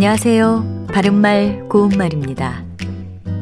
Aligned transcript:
안녕하세요. 0.00 0.86
바른말 0.94 1.68
고운말입니다. 1.68 2.64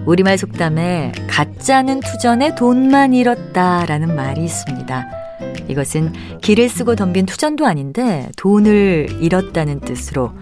우리말 0.06 0.36
속담에 0.38 1.12
가짜는 1.30 2.00
투전에 2.00 2.56
돈만 2.56 3.14
잃었다 3.14 3.86
라는 3.86 4.16
말이 4.16 4.43
있습니다. 4.43 5.07
이것은 5.68 6.40
길을 6.40 6.68
쓰고 6.68 6.96
덤빈 6.96 7.26
투전도 7.26 7.64
아닌데 7.64 8.29
돈을 8.36 9.07
잃었다는 9.21 9.79
뜻으로 9.79 10.32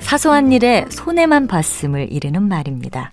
사소한 0.00 0.50
일에 0.50 0.86
손해만 0.88 1.46
봤음을 1.46 2.10
이르는 2.10 2.44
말입니다. 2.44 3.12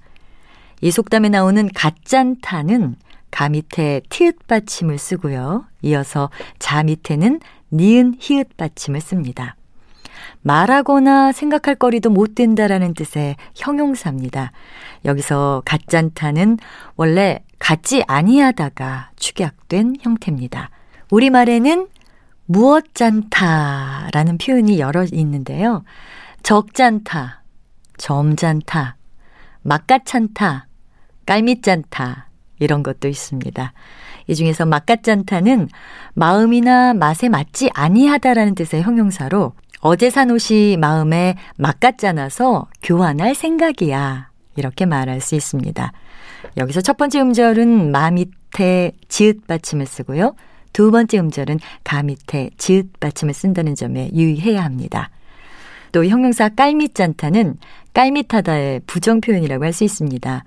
이 0.80 0.90
속담에 0.90 1.28
나오는 1.28 1.68
가짠타는 1.76 2.96
가 3.30 3.50
밑에 3.50 4.00
티읕 4.08 4.48
받침을 4.48 5.00
쓰고요. 5.00 5.66
이어서 5.82 6.30
자 6.60 6.82
밑에는 6.82 7.42
니은 7.74 8.16
히읗 8.22 8.56
받침을 8.56 9.02
씁니다. 9.02 9.58
말하거나 10.42 11.32
생각할 11.32 11.76
거리도 11.76 12.10
못 12.10 12.36
된다라는 12.36 12.94
뜻의 12.94 13.36
형용사입니다. 13.56 14.52
여기서 15.06 15.64
가짠타는 15.66 16.58
원래 16.96 17.40
같지 17.60 18.04
아니하다가 18.08 19.12
축약된 19.16 19.96
형태입니다. 20.02 20.70
우리말에는 21.12 21.88
무엇짠타라는 22.46 24.38
표현이 24.38 24.80
여러 24.80 25.06
있는데요. 25.12 25.84
적짠타, 26.44 27.42
점짠타, 27.98 28.98
막가찬타, 29.62 30.68
깔미짠타 31.26 32.28
이런 32.60 32.84
것도 32.84 33.08
있습니다. 33.08 33.74
이 34.28 34.36
중에서 34.36 34.66
막가짠타는 34.66 35.70
마음이나 36.14 36.94
맛에 36.94 37.30
맞지 37.30 37.72
아니하다라는 37.74 38.56
뜻의 38.56 38.82
형용사로 38.84 39.54
어제 39.86 40.10
산 40.10 40.32
옷이 40.32 40.78
마음에 40.78 41.36
막 41.58 41.82
같잖아서 41.82 42.68
교환할 42.82 43.36
생각이야. 43.36 44.30
이렇게 44.56 44.86
말할 44.86 45.20
수 45.20 45.36
있습니다. 45.36 45.92
여기서 46.56 46.80
첫 46.80 46.96
번째 46.96 47.20
음절은 47.20 47.92
마 47.92 48.10
밑에 48.10 48.94
지읒 49.10 49.46
받침을 49.46 49.86
쓰고요. 49.86 50.36
두 50.72 50.90
번째 50.90 51.20
음절은 51.20 51.60
가 51.84 52.02
밑에 52.02 52.52
지읒 52.58 52.98
받침을 53.02 53.34
쓴다는 53.34 53.76
점에 53.76 54.10
유의해야 54.14 54.64
합니다. 54.64 55.10
또 55.92 56.06
형용사 56.06 56.48
깔밑짠타는 56.48 57.58
깔밑하다의 57.94 58.82
부정 58.88 59.22
표현이라고 59.22 59.64
할 59.64 59.74
수 59.74 59.84
있습니다. 59.84 60.44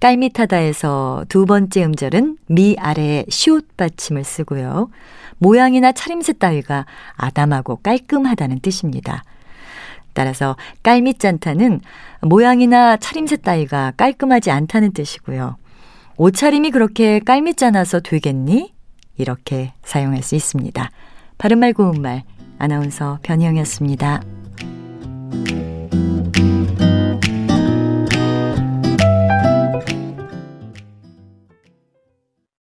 깔밑하다에서 0.00 1.26
두 1.28 1.46
번째 1.46 1.84
음절은 1.84 2.38
미 2.46 2.76
아래에 2.78 3.24
시옷 3.28 3.76
받침을 3.76 4.24
쓰고요. 4.24 4.90
모양이나 5.38 5.92
차림새 5.92 6.34
따위가 6.34 6.86
아담하고 7.16 7.76
깔끔하다는 7.76 8.60
뜻입니다. 8.60 9.22
따라서 10.12 10.56
깔밑짠타는 10.82 11.80
모양이나 12.22 12.96
차림새 12.96 13.36
따위가 13.36 13.92
깔끔하지 13.96 14.50
않다는 14.50 14.92
뜻이고요. 14.92 15.56
옷차림이 16.16 16.72
그렇게 16.72 17.20
깔밑잖아서 17.20 18.00
되겠니? 18.00 18.74
이렇게 19.16 19.72
사용할 19.84 20.22
수 20.22 20.34
있습니다. 20.34 20.90
바른말 21.38 21.72
고운말 21.72 22.24
아나운서 22.58 23.18
변희영이었습니다. 23.22 24.22